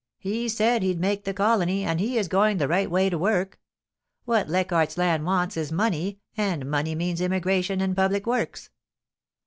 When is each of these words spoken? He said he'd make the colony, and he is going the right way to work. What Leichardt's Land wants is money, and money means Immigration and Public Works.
He 0.17 0.49
said 0.49 0.81
he'd 0.81 0.99
make 0.99 1.25
the 1.25 1.31
colony, 1.35 1.83
and 1.83 1.99
he 1.99 2.17
is 2.17 2.27
going 2.27 2.57
the 2.57 2.67
right 2.67 2.89
way 2.89 3.07
to 3.07 3.19
work. 3.19 3.59
What 4.25 4.49
Leichardt's 4.49 4.97
Land 4.97 5.25
wants 5.27 5.55
is 5.57 5.71
money, 5.71 6.17
and 6.35 6.65
money 6.65 6.95
means 6.95 7.21
Immigration 7.21 7.81
and 7.81 7.95
Public 7.95 8.25
Works. 8.25 8.71